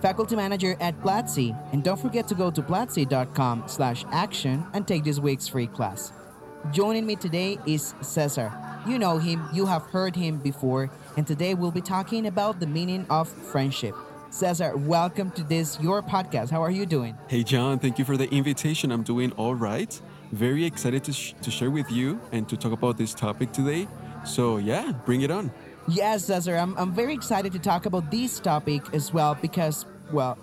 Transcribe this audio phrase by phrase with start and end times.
[0.00, 5.04] faculty manager at Platzi, and don't forget to go to platzi.com slash action and take
[5.04, 6.12] this week's free class.
[6.72, 8.52] Joining me today is Cesar.
[8.86, 12.66] You know him, you have heard him before, and today we'll be talking about the
[12.66, 13.94] meaning of friendship.
[14.30, 16.50] Cesar, welcome to this, your podcast.
[16.50, 17.16] How are you doing?
[17.28, 18.92] Hey, Jhon, thank you for the invitation.
[18.92, 20.00] I'm doing all right.
[20.32, 23.88] Very excited to, sh- to share with you and to talk about this topic today.
[24.24, 25.50] So, yeah, bring it on.
[25.88, 30.36] Yes, Cesar, I'm, I'm very excited to talk about this topic as well because, well,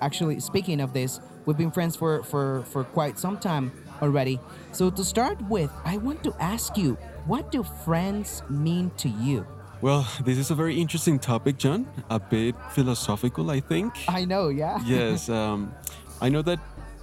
[0.00, 3.70] actually, speaking of this, we've been friends for, for, for quite some time
[4.02, 4.40] already.
[4.72, 6.94] So, to start with, I want to ask you
[7.26, 9.46] what do friends mean to you?
[9.80, 11.86] Well, this is a very interesting topic, Jhon.
[12.10, 13.94] A bit philosophical, I think.
[14.08, 14.80] I know, yeah.
[14.84, 15.72] yes, um,
[16.20, 16.58] I know that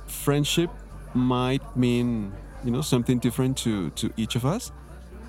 [0.07, 0.69] friendship
[1.13, 2.33] might mean
[2.65, 4.73] you know something different to to each of us,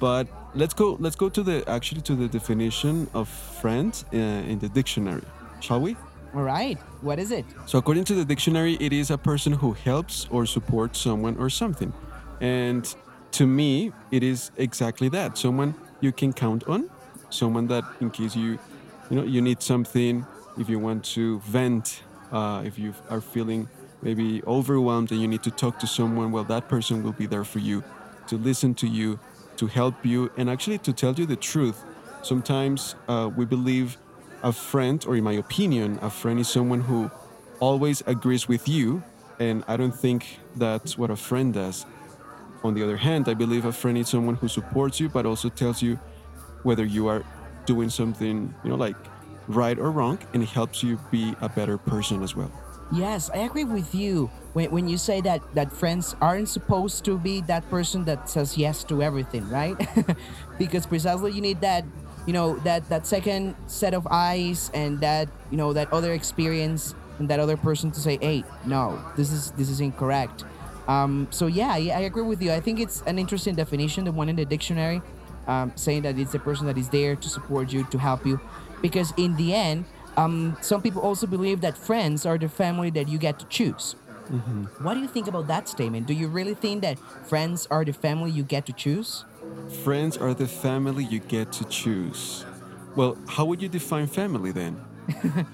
[0.00, 0.26] but
[0.56, 4.68] let's go let's go to the actually to the definition of friend uh, in the
[4.68, 5.22] dictionary,
[5.60, 5.96] shall we?
[6.34, 6.78] All right.
[7.02, 7.44] What is it?
[7.66, 11.50] So according to the dictionary, it is a person who helps or supports someone or
[11.50, 11.92] something,
[12.40, 12.84] and
[13.32, 15.38] to me, it is exactly that.
[15.38, 16.90] Someone you can count on,
[17.30, 18.58] someone that in case you
[19.10, 20.26] you know you need something,
[20.58, 23.68] if you want to vent, uh, if you are feeling
[24.02, 27.44] maybe overwhelmed and you need to talk to someone, well, that person will be there
[27.44, 27.82] for you
[28.28, 29.18] to listen to you,
[29.56, 31.84] to help you, and actually to tell you the truth.
[32.22, 33.96] Sometimes uh, we believe
[34.42, 37.10] a friend, or in my opinion, a friend is someone who
[37.60, 39.02] always agrees with you,
[39.38, 41.86] and I don't think that's what a friend does.
[42.64, 45.48] On the other hand, I believe a friend is someone who supports you, but also
[45.48, 45.98] tells you
[46.62, 47.24] whether you are
[47.64, 48.96] doing something, you know, like
[49.48, 52.50] right or wrong, and helps you be a better person as well.
[52.92, 57.18] Yes, I agree with you when, when you say that that friends aren't supposed to
[57.18, 59.76] be that person that says yes to everything, right?
[60.58, 61.84] because precisely you need that,
[62.26, 66.94] you know, that that second set of eyes and that you know that other experience
[67.18, 70.44] and that other person to say, hey, no, this is this is incorrect.
[70.86, 72.52] Um, so yeah, I, I agree with you.
[72.52, 75.02] I think it's an interesting definition, the one in the dictionary,
[75.48, 78.40] um, saying that it's the person that is there to support you, to help you,
[78.80, 79.86] because in the end
[80.16, 83.96] um, some people also believe that friends are the family that you get to choose.
[84.78, 86.06] What do you think about that statement?
[86.06, 89.24] Do you really think that friends are the family you get to choose?
[89.84, 92.44] Friends are the family you get to choose.
[92.96, 94.80] Well, how would you define family then?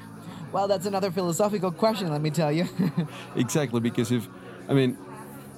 [0.53, 2.69] Well, that's another philosophical question, let me tell you.
[3.37, 4.28] Exactly, because if,
[4.69, 4.99] I mean,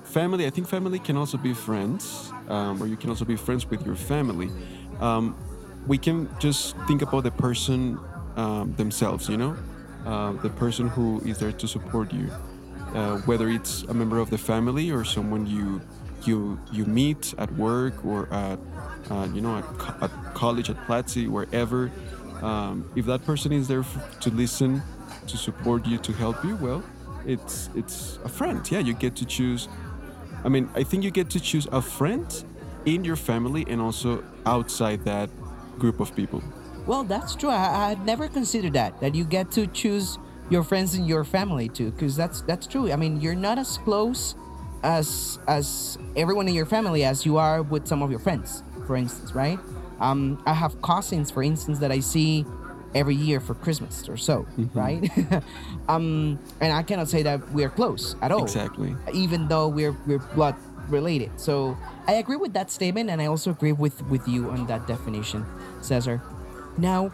[0.04, 3.69] family, I think family can also be friends, um, or you can also be friends
[3.69, 4.50] with your family.
[5.00, 5.34] Um,
[5.88, 7.98] we can just think about the person
[8.36, 9.56] um, themselves, you know,
[10.06, 12.30] uh, the person who is there to support you,
[12.94, 15.80] uh, whether it's a member of the family or someone you
[16.26, 18.58] you you meet at work or at
[19.10, 21.90] uh, you know at, co- at college, at Platzi, wherever.
[22.42, 24.82] Um, if that person is there f- to listen,
[25.26, 26.82] to support you, to help you, well,
[27.26, 28.60] it's it's a friend.
[28.70, 29.68] Yeah, you get to choose.
[30.44, 32.26] I mean, I think you get to choose a friend
[32.84, 35.30] in your family and also outside that
[35.78, 36.42] group of people.
[36.86, 37.50] Well, that's true.
[37.50, 40.18] I, I've never considered that, that you get to choose
[40.50, 42.92] your friends and your family too, because that's that's true.
[42.92, 44.34] I mean, you're not as close
[44.82, 48.96] as as everyone in your family as you are with some of your friends, for
[48.96, 49.58] instance, right?
[50.00, 52.44] Um, I have cousins, for instance, that I see
[52.94, 55.10] every year for Christmas or so, right?
[55.88, 58.42] um, and I cannot say that we are close at all.
[58.42, 58.94] Exactly.
[59.12, 60.56] Even though we're we're blood
[60.88, 61.30] related.
[61.40, 64.86] So I agree with that statement, and I also agree with with you on that
[64.86, 65.46] definition,
[65.80, 66.20] Cesar.
[66.78, 67.08] Now,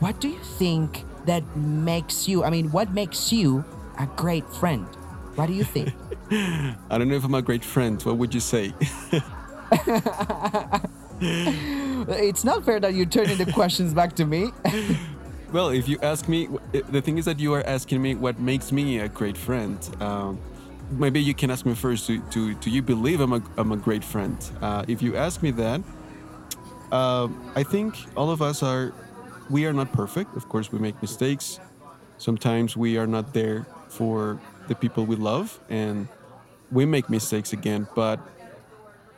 [0.00, 2.44] what do you think that makes you?
[2.44, 3.64] I mean, what makes you
[3.98, 4.86] a great friend?
[5.34, 5.92] What do you think?
[6.30, 8.00] I don't know if I'm a great friend.
[8.02, 8.74] What would you say?
[11.20, 14.52] it's not fair that you're turning the questions back to me.
[15.52, 18.72] well, if you ask me, the thing is that you are asking me what makes
[18.72, 19.78] me a great friend.
[20.00, 20.38] Um,
[20.90, 22.06] maybe you can ask me first.
[22.06, 24.36] Do, do, do you believe I'm a, I'm a great friend?
[24.60, 25.80] Uh, if you ask me that,
[26.92, 28.92] uh, I think all of us are.
[29.50, 30.36] We are not perfect.
[30.36, 31.58] Of course, we make mistakes.
[32.18, 34.38] Sometimes we are not there for
[34.68, 36.08] the people we love, and
[36.70, 37.88] we make mistakes again.
[37.94, 38.20] But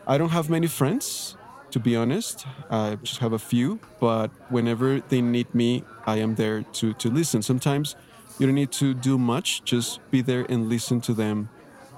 [0.07, 1.37] I don't have many friends,
[1.73, 2.47] to be honest.
[2.71, 3.81] I just have a few.
[3.99, 7.43] But whenever they need me, I am there to, to listen.
[7.43, 7.97] Sometimes
[8.39, 11.51] you don't need to do much, just be there and listen to them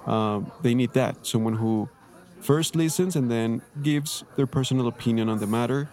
[0.07, 1.89] um, they need that someone who
[2.43, 5.89] first listens and then gives their personal opinion on the matter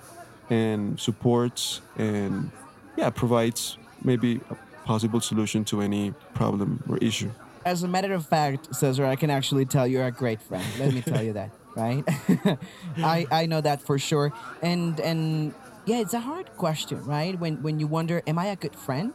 [0.50, 2.52] and supports and
[2.98, 4.56] yeah provides maybe a
[4.86, 7.30] possible solution to any problem or issue
[7.66, 10.66] As a matter of fact, Cesar, I can actually tell you're a great friend.
[10.80, 12.04] Let me tell you that, right?
[13.16, 14.32] I I know that for sure.
[14.64, 15.54] And and
[15.86, 17.36] yeah, it's a hard question, right?
[17.38, 19.12] When when you wonder, am I a good friend?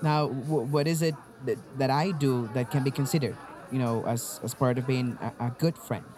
[0.00, 0.26] Now,
[0.72, 1.14] what is it
[1.46, 3.36] that, that I do that can be considered,
[3.70, 6.08] you know, as as part of being a, a good friend?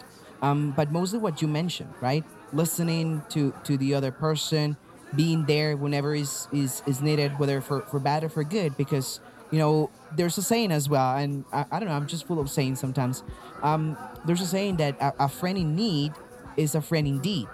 [0.43, 2.25] Um, but mostly what you mentioned, right?
[2.53, 4.77] Listening to to the other person,
[5.15, 9.21] being there whenever is is is needed, whether for for bad or for good, because
[9.51, 12.41] you know there's a saying as well, and I, I don't know, I'm just full
[12.41, 13.23] of sayings sometimes.
[13.63, 13.97] Um,
[14.27, 16.13] there's a saying that a, a friend in need
[16.57, 17.49] is a friend indeed,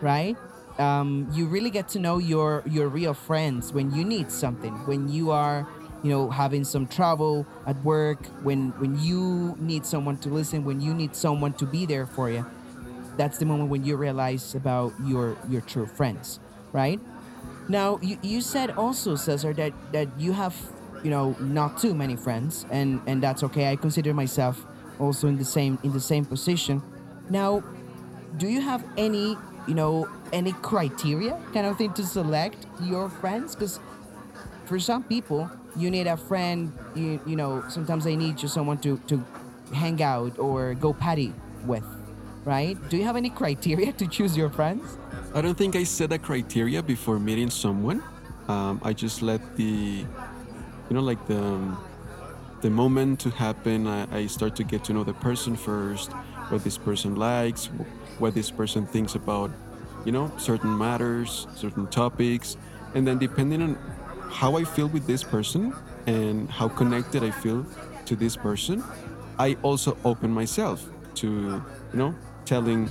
[0.00, 0.36] right?
[0.78, 5.08] Um, you really get to know your your real friends when you need something, when
[5.08, 5.66] you are
[6.02, 10.80] you know having some trouble at work, when when you need someone to listen, when
[10.80, 12.46] you need someone to be there for you.
[13.16, 16.38] That's the moment when you realize about your your true friends,
[16.72, 17.00] right?
[17.68, 20.56] Now, you, you said also, Cesar, that, that you have,
[21.04, 23.70] you know, not too many friends, and, and that's okay.
[23.70, 24.64] I consider myself
[24.98, 26.82] also in the same in the same position.
[27.28, 27.62] Now,
[28.38, 29.36] do you have any,
[29.66, 33.54] you know, any criteria kind of thing to select your friends?
[33.54, 33.80] Because
[34.64, 36.72] for some people, you need a friend.
[36.94, 39.24] You, you know, sometimes they need just someone to to
[39.72, 41.32] hang out or go party
[41.64, 41.84] with,
[42.44, 42.76] right?
[42.88, 44.98] Do you have any criteria to choose your friends?
[45.34, 48.02] I don't think I set a criteria before meeting someone.
[48.48, 50.06] Um, I just let the, you
[50.90, 51.78] know, like the, um,
[52.62, 53.86] the moment to happen.
[53.86, 56.12] I, I start to get to know the person first,
[56.48, 57.66] what this person likes,
[58.18, 59.50] what this person thinks about,
[60.06, 62.56] you know, certain matters, certain topics,
[62.94, 63.78] and then depending on
[64.30, 65.74] how I feel with this person
[66.06, 67.66] and how connected I feel
[68.06, 68.82] to this person,
[69.38, 70.84] I also open myself
[71.16, 72.14] to, you know,
[72.44, 72.88] telling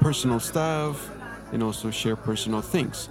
[0.00, 1.10] personal stuff
[1.52, 3.08] and also share personal things.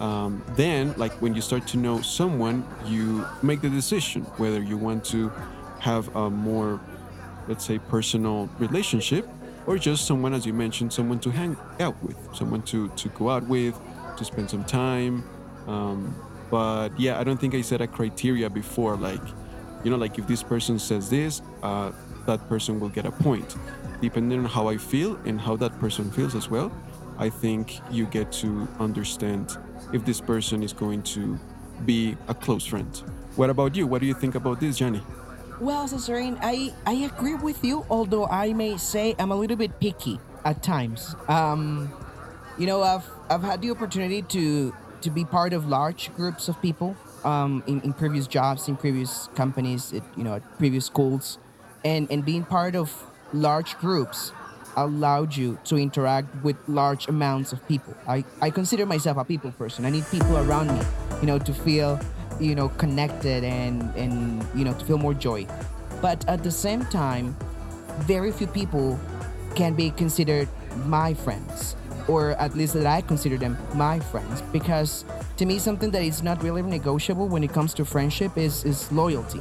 [0.00, 4.76] Um, then, like when you start to know someone, you make the decision whether you
[4.76, 5.30] want to
[5.78, 6.80] have a more,
[7.46, 9.28] let's say, personal relationship
[9.66, 13.30] or just someone, as you mentioned, someone to hang out with, someone to, to go
[13.30, 13.78] out with,
[14.16, 15.22] to spend some time.
[15.68, 16.16] Um,
[16.52, 19.22] but yeah, I don't think I set a criteria before, like,
[19.84, 21.92] you know, like if this person says this, uh,
[22.26, 23.56] that person will get a point.
[24.02, 26.70] Depending on how I feel and how that person feels as well,
[27.16, 29.56] I think you get to understand
[29.94, 31.40] if this person is going to
[31.86, 32.94] be a close friend.
[33.36, 33.86] What about you?
[33.86, 35.00] What do you think about this, Jenny?
[35.58, 39.80] Well, Cesarine, I, I agree with you, although I may say I'm a little bit
[39.80, 41.16] picky at times.
[41.28, 41.90] Um,
[42.58, 46.60] you know, I've, I've had the opportunity to, to be part of large groups of
[46.62, 51.38] people um, in, in previous jobs, in previous companies, at, you know, at previous schools.
[51.84, 52.92] And, and being part of
[53.32, 54.32] large groups
[54.76, 57.94] allowed you to interact with large amounts of people.
[58.06, 59.84] I, I consider myself a people person.
[59.84, 60.84] I need people around me,
[61.20, 62.00] you know, to feel,
[62.40, 65.46] you know, connected and, and you know, to feel more joy.
[66.00, 67.36] But at the same time,
[68.00, 68.98] very few people
[69.54, 70.48] can be considered
[70.86, 71.76] my friends,
[72.08, 75.04] or at least that I consider them my friends, because
[75.36, 78.90] to me, something that is not really negotiable when it comes to friendship is, is
[78.92, 79.40] loyalty.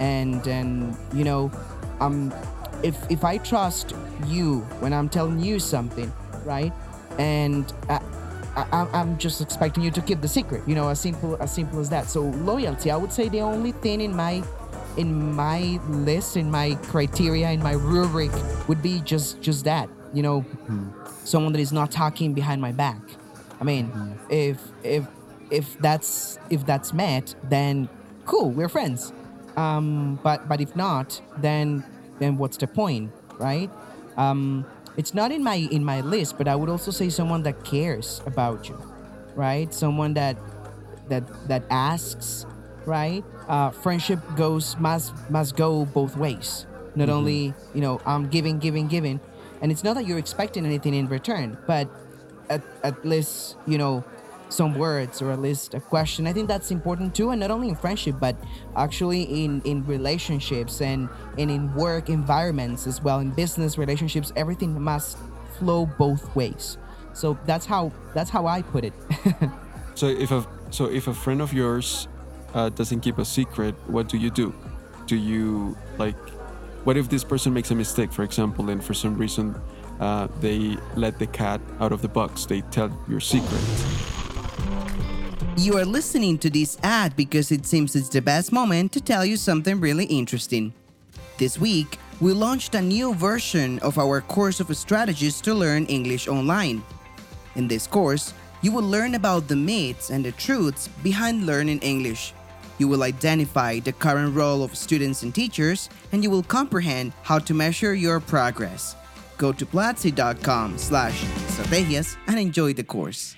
[0.00, 1.50] And, and you know,
[2.00, 2.32] um,
[2.82, 3.94] if if I trust
[4.26, 6.12] you when I'm telling you something,
[6.44, 6.72] right?
[7.18, 8.00] And I,
[8.56, 10.62] I, I'm just expecting you to keep the secret.
[10.66, 12.10] You know, as simple as simple as that.
[12.10, 14.42] So loyalty, I would say the only thing in my
[14.96, 18.30] in my list, in my criteria, in my rubric
[18.68, 19.88] would be just just that.
[20.14, 20.44] You know,
[21.24, 23.00] someone that is not talking behind my back.
[23.60, 23.90] I mean,
[24.30, 25.06] if if
[25.50, 27.88] if that's if that's met, then
[28.24, 29.12] cool, we're friends.
[29.56, 31.84] Um, but but if not, then
[32.18, 33.70] then what's the point, right?
[34.16, 34.64] Um,
[34.96, 38.20] it's not in my in my list, but I would also say someone that cares
[38.26, 38.80] about you,
[39.34, 39.72] right?
[39.74, 40.36] Someone that
[41.08, 42.46] that that asks,
[42.86, 43.24] right?
[43.48, 46.66] Uh, friendship goes must must go both ways.
[46.94, 49.20] Not only you know I'm giving, giving, giving,
[49.64, 51.88] and it's not that you're expecting anything in return, but
[52.50, 54.04] at at least you know
[54.50, 56.26] some words or at least a question.
[56.26, 58.36] I think that's important too, and not only in friendship, but
[58.76, 63.20] actually in in relationships and and in work environments as well.
[63.20, 65.16] In business relationships, everything must
[65.58, 66.76] flow both ways.
[67.14, 68.92] So that's how that's how I put it.
[69.94, 72.08] So if a so if a friend of yours
[72.52, 74.52] uh, doesn't keep a secret, what do you do?
[75.06, 76.18] Do you like?
[76.84, 79.54] What if this person makes a mistake, for example, and for some reason
[80.00, 82.44] uh, they let the cat out of the box?
[82.44, 83.62] They tell your secret.
[85.56, 89.24] You are listening to this ad because it seems it's the best moment to tell
[89.24, 90.74] you something really interesting.
[91.38, 96.28] This week, we launched a new version of our course of strategies to learn English
[96.28, 96.82] online.
[97.56, 102.34] In this course, you will learn about the myths and the truths behind learning English.
[102.78, 107.38] You will identify the current role of students and teachers, and you will comprehend how
[107.40, 108.96] to measure your progress.
[109.38, 113.36] Go to platzi.com slash estrategias and enjoy the course.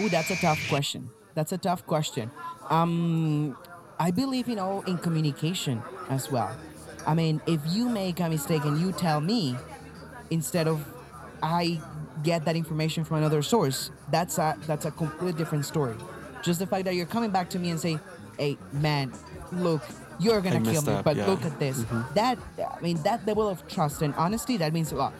[0.00, 1.10] Oh, that's a tough question.
[1.34, 2.30] That's a tough question.
[2.70, 3.56] Um,
[3.98, 6.56] I believe, you know, in communication as well.
[7.06, 9.56] I mean, if you make a mistake and you tell me
[10.30, 10.84] instead of
[11.42, 11.80] I
[12.22, 15.96] get that information from another source, that's a that's a completely different story.
[16.42, 17.98] Just the fact that you're coming back to me and say,
[18.38, 19.12] "Hey, man,
[19.52, 19.82] look,
[20.18, 21.26] you're gonna kill me, up, but yeah.
[21.26, 22.14] look at this." Mm-hmm.
[22.14, 25.14] That I mean, that level of trust and honesty that means a lot,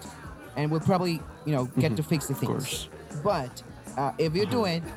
[0.57, 2.09] and we'll probably you know get to mm-hmm.
[2.09, 2.51] fix the things.
[2.51, 2.89] course.
[3.23, 3.63] But
[3.97, 4.87] uh, if you do mm-hmm.
[4.87, 4.93] it,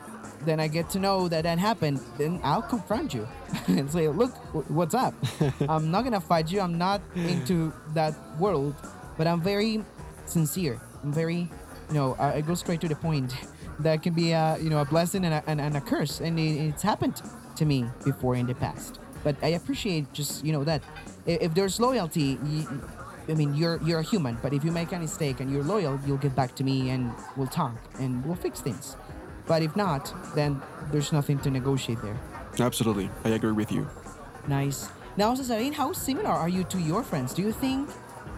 [0.46, 2.00] then I get to know that that happened.
[2.18, 3.28] Then I'll confront you
[3.68, 4.34] and say, "Look,
[4.70, 5.14] what's up?
[5.70, 6.62] I'm not gonna fight you.
[6.62, 8.76] I'm not into that world,
[9.18, 9.84] but I'm very
[10.26, 10.82] sincere.
[11.04, 11.50] I'm very,
[11.90, 13.34] you know, I, I go straight to the point.
[13.80, 16.38] That can be a, you know, a blessing and a, and, and a curse, and
[16.38, 17.20] it, it's happened
[17.62, 19.00] to me before in the past.
[19.24, 20.82] But I appreciate just, you know, that
[21.26, 22.38] if there's loyalty.
[23.30, 26.00] I mean, you're you're a human, but if you make a mistake and you're loyal,
[26.06, 28.98] you'll get back to me and we'll talk and we'll fix things.
[29.46, 30.60] But if not, then
[30.92, 32.18] there's nothing to negotiate there.
[32.60, 33.88] Absolutely, I agree with you.
[34.48, 34.90] Nice.
[35.22, 37.38] Now, Cesarin, how similar are you to your friends?
[37.38, 37.88] Do you think?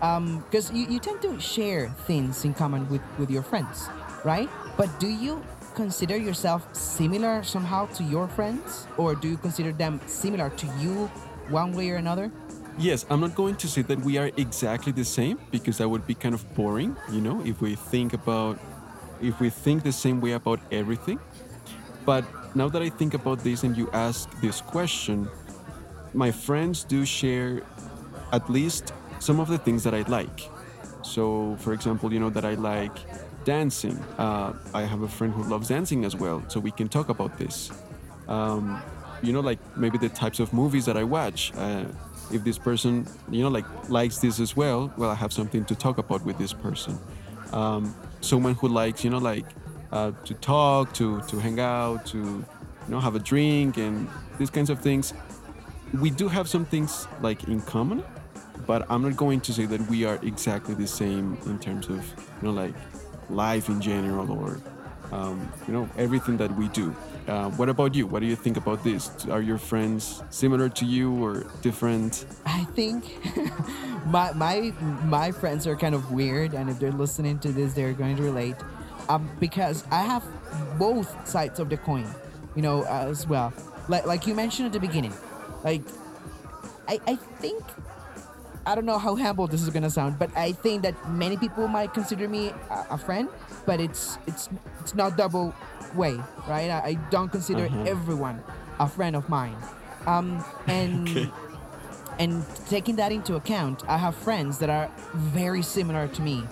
[0.03, 3.87] Um because you, you tend to share things in common with, with your friends,
[4.27, 4.49] right?
[4.75, 5.39] But do you
[5.73, 8.87] consider yourself similar somehow to your friends?
[8.97, 11.07] Or do you consider them similar to you
[11.49, 12.31] one way or another?
[12.77, 16.07] Yes, I'm not going to say that we are exactly the same because that would
[16.07, 18.57] be kind of boring, you know, if we think about
[19.21, 21.19] if we think the same way about everything.
[22.05, 22.25] But
[22.55, 25.29] now that I think about this and you ask this question,
[26.13, 27.61] my friends do share
[28.31, 30.49] at least some of the things that I like.
[31.03, 32.95] So, for example, you know that I like
[33.45, 33.97] dancing.
[34.17, 37.37] Uh, I have a friend who loves dancing as well, so we can talk about
[37.37, 37.71] this.
[38.27, 38.81] Um,
[39.21, 41.53] you know, like maybe the types of movies that I watch.
[41.55, 41.85] Uh,
[42.31, 45.75] if this person, you know, like likes this as well, well, I have something to
[45.75, 46.97] talk about with this person.
[47.51, 49.45] Um, someone who likes, you know, like
[49.91, 52.45] uh, to talk, to to hang out, to you
[52.89, 54.09] know, have a drink, and
[54.39, 55.13] these kinds of things
[55.99, 58.03] we do have some things like in common
[58.65, 61.97] but i'm not going to say that we are exactly the same in terms of
[62.41, 62.73] you know like
[63.29, 64.59] life in general or
[65.11, 66.95] um, you know everything that we do
[67.27, 70.85] uh, what about you what do you think about this are your friends similar to
[70.85, 73.19] you or different I think
[74.07, 74.73] my my
[75.05, 78.23] my friends are kind of weird, and if they're listening to this, they're going to
[78.23, 78.55] relate.
[79.09, 80.23] Um, because I have
[80.79, 82.07] both sides of the coin,
[82.55, 83.53] you know, as well.
[83.87, 85.13] Like like you mentioned at the beginning,
[85.63, 85.81] like
[86.87, 87.63] I I think
[88.65, 91.67] I don't know how humble this is gonna sound, but I think that many people
[91.67, 93.27] might consider me a, a friend,
[93.65, 95.53] but it's it's it's not double
[95.95, 96.17] way,
[96.47, 96.69] right?
[96.69, 98.41] I, I don't consider everyone
[98.79, 99.57] a friend of mine.
[100.07, 101.31] Um, and Okay.
[102.19, 106.43] and taking that into account, I have friends that are very similar to me,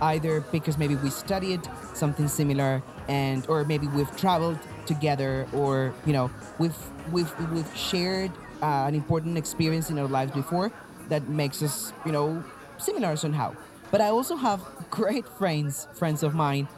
[0.00, 1.60] either because maybe we studied
[1.94, 6.76] something similar, and or maybe we've traveled together, or you know we've
[7.10, 8.30] we've we've shared
[8.62, 10.70] uh, an important experience in our lives before
[11.08, 12.42] that makes us you know
[12.78, 13.54] similar somehow.
[13.90, 14.60] But I also have
[14.90, 16.68] great friends, friends of mine,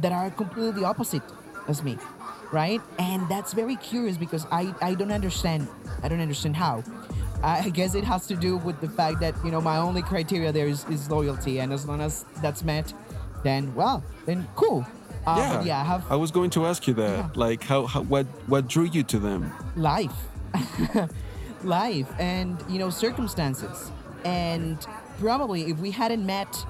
[0.00, 1.22] that are completely opposite
[1.68, 1.96] as me,
[2.52, 2.80] right?
[2.98, 5.68] And that's very curious because I I don't understand.
[6.02, 6.84] I don't understand how.
[7.42, 10.52] I guess it has to do with the fact that you know my only criteria
[10.52, 12.92] there is, is loyalty, and as long as that's met,
[13.42, 14.84] then well, then cool.
[15.26, 17.28] Uh, but yeah, I have was going to ask you that Yeah.
[17.34, 20.14] like how, how what what drew you to them life
[21.66, 23.90] life and you know circumstances.
[24.24, 24.78] And
[25.18, 26.64] probably if we hadn't met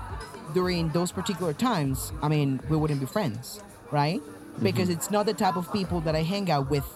[0.54, 3.60] during those particular times i mean we wouldn't be friends
[3.90, 4.20] right?
[4.62, 6.86] Because it's not the type of people that i hang out with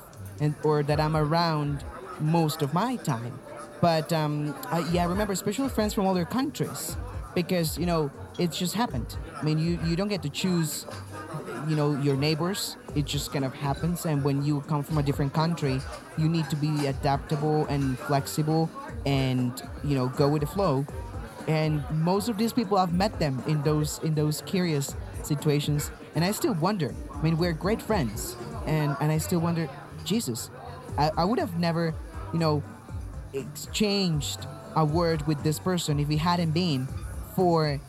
[0.41, 1.85] and or that i'm around
[2.21, 3.39] most of my time.
[3.81, 6.97] But um, I, yeah i remember especially friends from other countries
[7.35, 9.17] because you know it's just happened.
[9.39, 10.87] I mean you, you don't get to choose
[11.69, 14.05] you know your neighbors it just kind of happens.
[14.07, 15.81] And when you come from a different country
[16.19, 18.71] you need to be adaptable and flexible
[19.07, 20.87] and you know go with the flow.
[21.49, 25.91] And most of these people i've met them in those in those curious situations.
[26.15, 28.37] And i still wonder i mean we're great friends.
[28.67, 29.69] And and i still wonder
[30.05, 30.51] jesus
[30.99, 31.95] i, I would have never
[32.33, 32.63] you know
[33.33, 36.89] exchanged a word with this person if it hadn't been
[37.35, 37.81] for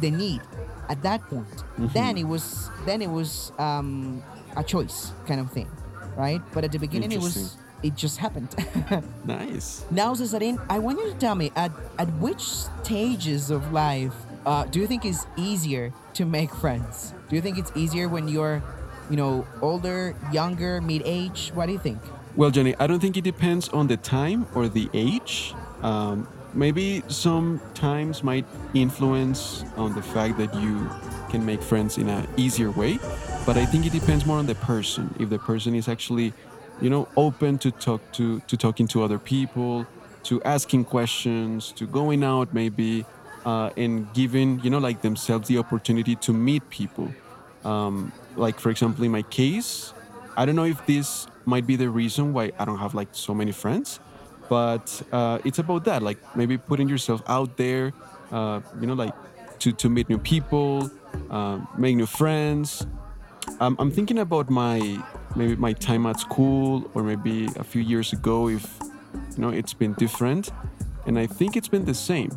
[0.00, 0.40] the need
[0.88, 4.22] at that point then it was then it was um,
[4.56, 5.68] a choice kind of thing
[6.16, 8.48] right but at the beginning it was it just happened.
[9.26, 9.84] Nice.
[9.90, 14.14] now, Cesarin, I want you to tell me at at which stages of life
[14.46, 17.14] uh, do you think is easier to make friends?
[17.28, 18.62] Do you think it's easier when you're,
[19.10, 21.50] you know, older, younger, mid age?
[21.54, 21.98] What do you think?
[22.36, 25.54] Well, Jenny, I don't think it depends on the time or the age.
[25.82, 30.90] Um, maybe some times might influence on the fact that you
[31.30, 32.98] can make friends in an easier way,
[33.46, 35.14] but I think it depends more on the person.
[35.18, 36.32] If the person is actually,
[36.80, 39.86] you know, open to talk to to talking to other people,
[40.24, 43.04] to asking questions, to going out maybe,
[43.44, 47.12] uh, and giving you know like themselves the opportunity to meet people.
[47.64, 49.92] Um, like for example, in my case,
[50.36, 53.34] I don't know if this might be the reason why I don't have like so
[53.34, 54.00] many friends,
[54.48, 56.02] but uh, it's about that.
[56.02, 57.92] Like maybe putting yourself out there,
[58.32, 59.14] uh, you know, like
[59.60, 60.90] to, to meet new people,
[61.30, 62.86] uh, make new friends.
[63.60, 65.02] Um, I'm thinking about my
[65.36, 68.78] maybe my time at school or maybe a few years ago if
[69.36, 70.50] you know it's been different,
[71.06, 72.30] and I think it's been the same.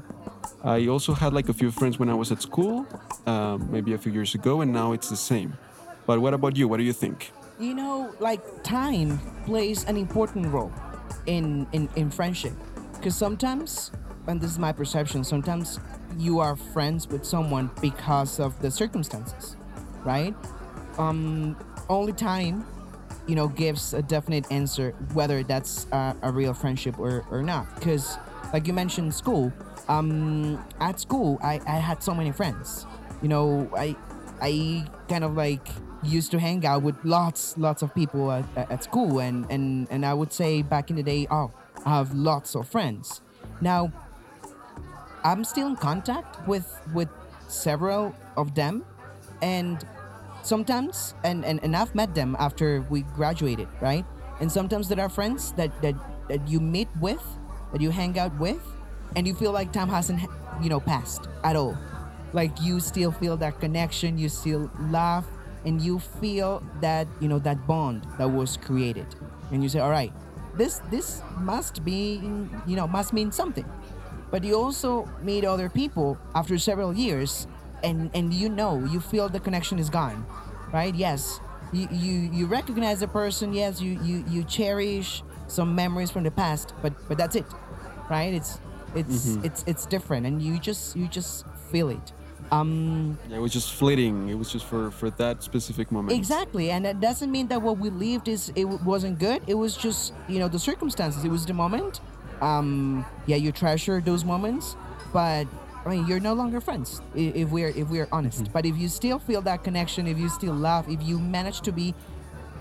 [0.64, 2.86] I also had like a few friends when I was at school,
[3.26, 5.58] um, maybe a few years ago, and now it's the same.
[6.06, 6.68] But what about you?
[6.68, 7.32] What do you think?
[7.60, 10.72] You know, like time plays an important role
[11.26, 12.54] in in, in friendship.
[12.94, 13.92] Because sometimes,
[14.28, 15.80] and this is my perception, sometimes
[16.18, 19.56] you are friends with someone because of the circumstances,
[20.04, 20.36] right?
[20.98, 21.58] Um,
[21.90, 22.66] only time,
[23.28, 27.74] you know, gives a definite answer whether that's a, real friendship or, or not.
[27.76, 28.18] Because,
[28.54, 29.52] like you mentioned, school.
[29.90, 32.86] Um, at school, I, I had so many friends.
[33.22, 33.96] You know, I
[34.42, 35.68] I kind of like
[36.04, 40.06] used to hang out with lots lots of people at, at school and, and and
[40.06, 41.52] i would say back in the day oh
[41.86, 43.22] i have lots of friends
[43.62, 43.92] now
[45.28, 47.10] i'm still in contact with with
[47.48, 48.84] several of them.
[49.42, 49.86] And
[50.44, 54.06] sometimes and, and and i've met them after we graduated right?
[54.40, 55.96] And sometimes there are friends that that
[56.30, 57.24] that you meet with
[57.72, 58.62] that you hang out with
[59.16, 60.22] and you feel like time hasn't
[60.62, 61.78] you know passed at all.
[62.34, 65.26] Like you still feel that connection you still laugh
[65.66, 69.08] and you feel that you know that bond that was created.
[69.52, 70.14] And you say all right
[70.58, 72.20] this this must be
[72.66, 73.66] you know must mean something
[74.32, 77.48] but you also meet other people after several years
[77.84, 80.26] and and you know you feel the connection is gone
[80.74, 81.40] right yes
[81.72, 86.32] you you, you recognize the person yes you, you you cherish some memories from the
[86.32, 87.46] past but but that's it
[88.10, 88.60] right it's
[88.96, 92.14] it's it's it's different and you just you just feel it
[92.52, 94.30] um Yeah, it was just fleeting.
[94.30, 96.18] It was just for for that specific moment.
[96.18, 99.42] Exactly, and that doesn't mean that what we lived is it wasn't good.
[99.48, 101.26] It was just you know the circumstances.
[101.26, 102.00] It was the moment.
[102.42, 104.76] Um, yeah, you treasure those moments,
[105.12, 105.48] but
[105.86, 108.52] I mean you're no longer friends if we're if we're honest.
[108.54, 111.72] But if you still feel that connection, if you still laugh, if you manage to
[111.72, 111.96] be,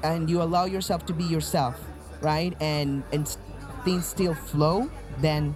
[0.02, 1.78] and you allow yourself to be yourself,
[2.20, 3.36] right, and and
[3.84, 5.54] things still flow, then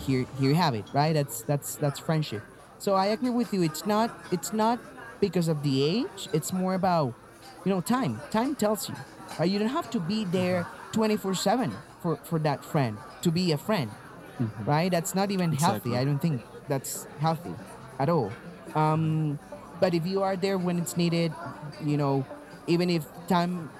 [0.00, 1.12] here here you have it right?
[1.12, 2.42] That's that's that's friendship.
[2.78, 3.62] So i agree with you.
[3.62, 4.78] It's not it's not
[5.20, 6.28] because of the age.
[6.32, 7.14] It's more about
[7.64, 8.20] you know time.
[8.30, 8.94] Time tells you
[9.38, 9.50] right?
[9.50, 11.72] You don't have to be there 24 7
[12.04, 13.90] for for that friend to be a friend
[14.66, 14.90] right?
[14.90, 15.96] That's not even healthy.
[15.96, 17.54] I don't think that's healthy
[17.98, 18.30] at all.
[18.74, 19.38] Um
[19.80, 21.32] but if you are there when it's needed
[21.82, 22.26] you know
[22.66, 23.70] even if time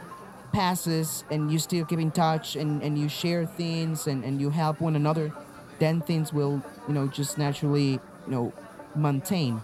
[0.55, 4.51] passes and you still keep in touch and, and you share things and, and you
[4.51, 5.33] help one another,
[5.81, 8.53] then things will, you know, just naturally, you know,
[8.95, 9.61] maintain.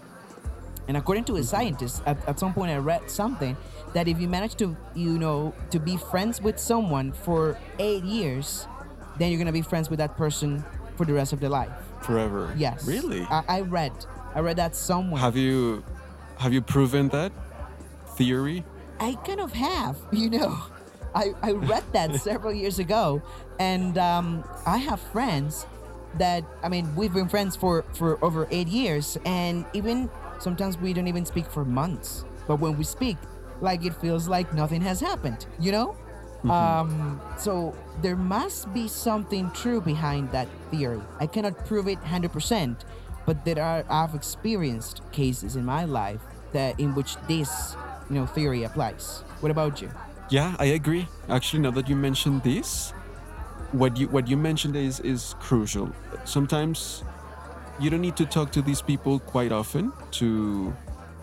[0.87, 3.55] And according to a scientist, at, at some point I read something
[3.93, 8.67] that if you manage to, you know, to be friends with someone for eight years,
[9.17, 10.63] then you're gonna be friends with that person
[10.95, 11.71] for the rest of their life.
[12.01, 12.53] Forever.
[12.57, 12.87] Yes.
[12.87, 13.21] Really?
[13.23, 13.91] I, I read.
[14.33, 15.19] I read that somewhere.
[15.19, 15.83] have you
[16.37, 17.31] have you proven that
[18.15, 18.63] theory?
[18.99, 20.57] I kind of have, you know.
[21.13, 23.21] I, I read that several years ago,
[23.59, 25.65] and um, I have friends
[26.17, 30.09] that I mean we've been friends for for over eight years, and even
[30.41, 32.25] sometimes we don't even speak for months.
[32.47, 33.17] But when we speak,
[33.61, 35.95] like it feels like nothing has happened, you know.
[36.49, 41.01] Um, so there must be something true behind that theory.
[41.19, 42.83] I cannot prove it hundred percent,
[43.27, 46.21] but there are I've experienced cases in my life
[46.53, 47.75] that in which this
[48.09, 49.23] you know theory applies.
[49.41, 49.91] What about you?
[50.31, 51.07] Yeah, I agree.
[51.29, 52.91] Actually, now that you mentioned this,
[53.71, 55.91] what you what you mentioned is is crucial.
[56.25, 57.03] Sometimes
[57.81, 60.73] you don't need to talk to these people quite often to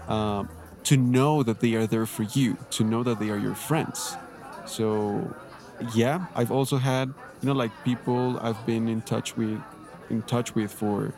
[0.08, 0.48] um,
[0.84, 4.16] to know that they are there for you, to know that they are your friends.
[4.66, 5.34] So,
[5.94, 7.08] yeah, I've also had
[7.40, 9.60] you know like people I've been in touch with
[10.10, 11.12] in touch with for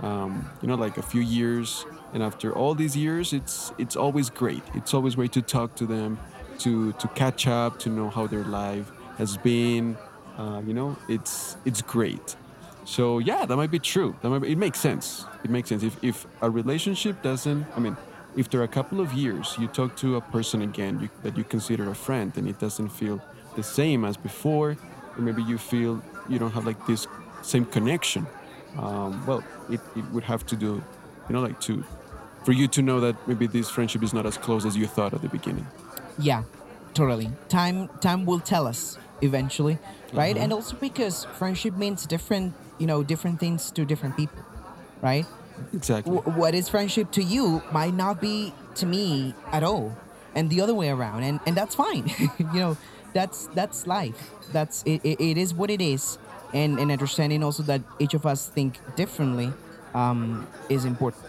[0.00, 4.30] um, you know like a few years and after all these years it's it's always
[4.30, 6.18] great it's always great to talk to them
[6.58, 9.98] to to catch up to know how their life has been,
[10.38, 12.36] uh, you know, it's it's great.
[12.84, 14.16] So yeah, that might be true.
[14.22, 15.24] That might be, it makes sense.
[15.44, 17.66] It makes sense if if a relationship doesn't.
[17.76, 17.96] I mean,
[18.36, 21.36] if there are a couple of years you talk to a person again you, that
[21.36, 23.20] you consider a friend and it doesn't feel
[23.56, 24.76] the same as before,
[25.16, 27.06] or maybe you feel you don't have like this
[27.42, 28.26] same connection.
[28.78, 30.82] Um, well, it, it would have to do,
[31.28, 31.84] you know, like to
[32.44, 35.12] for you to know that maybe this friendship is not as close as you thought
[35.12, 35.66] at the beginning.
[36.18, 36.44] Yeah,
[36.94, 37.30] totally.
[37.48, 39.78] Time time will tell us eventually,
[40.12, 40.34] right?
[40.34, 40.44] Uh-huh.
[40.44, 44.42] And also because friendship means different, you know, different things to different people,
[45.02, 45.26] right?
[45.72, 46.16] Exactly.
[46.16, 49.96] W- what is friendship to you might not be to me at all,
[50.34, 52.10] and the other way around, and and that's fine.
[52.38, 52.76] you know,
[53.12, 54.30] that's that's life.
[54.52, 56.18] That's it, it, it is what it is,
[56.52, 59.52] and and understanding also that each of us think differently
[59.94, 61.24] um, is important.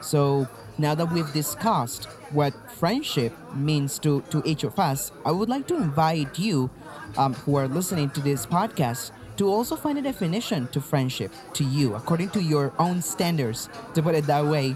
[0.00, 5.48] So now that we've discussed what friendship means to, to each of us, I would
[5.48, 6.70] like to invite you
[7.16, 11.64] um, who are listening to this podcast to also find a definition to friendship to
[11.64, 13.68] you, according to your own standards.
[13.94, 14.72] To put it that way,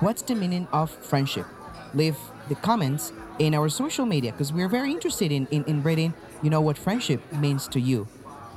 [0.00, 1.46] what's the meaning of friendship?
[1.94, 2.16] Leave
[2.48, 6.50] the comments in our social media because we're very interested in, in, in reading, you
[6.50, 8.06] know, what friendship means to you.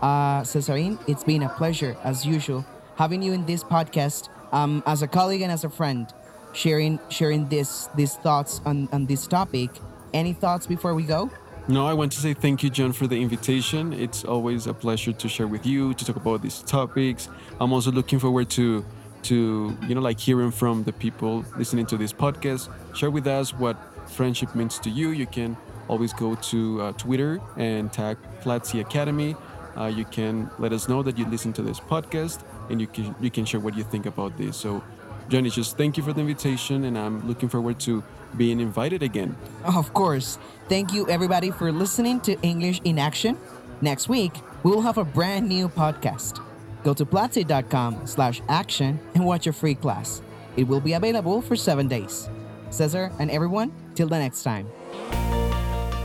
[0.01, 2.65] Uh, Cesarine, it's been a pleasure, as usual,
[2.97, 6.13] having you in this podcast um, as a colleague and as a friend,
[6.53, 9.69] sharing sharing this these thoughts on, on this topic.
[10.13, 11.31] Any thoughts before we go?
[11.67, 13.93] No, I want to say thank you, Jhon, for the invitation.
[13.93, 17.29] It's always a pleasure to share with you, to talk about these topics.
[17.59, 18.85] I'm also looking forward to,
[19.23, 22.67] to you know, like hearing from the people listening to this podcast.
[22.93, 23.77] Share with us what
[24.09, 25.11] friendship means to you.
[25.11, 25.55] You can
[25.87, 29.35] always go to uh, Twitter and tag Platzi Academy.
[29.77, 33.15] Uh, you can let us know that you listen to this podcast, and you can
[33.21, 34.57] you can share what you think about this.
[34.57, 34.83] So,
[35.29, 38.03] Johnny, just thank you for the invitation, and I'm looking forward to
[38.37, 39.35] being invited again.
[39.63, 40.37] Of course.
[40.69, 43.37] Thank you, everybody, for listening to English in Action.
[43.81, 44.33] Next week,
[44.63, 46.41] we will have a brand new podcast.
[46.83, 50.21] Go to platzi.com slash action and watch a free class.
[50.57, 52.29] It will be available for seven days.
[52.69, 54.67] Cesar and everyone, till the next time.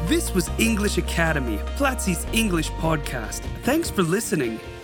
[0.07, 3.41] This was English Academy, Platzi's English podcast.
[3.63, 4.59] Thanks for listening.